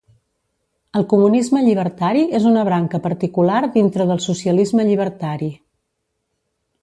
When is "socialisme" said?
4.29-4.87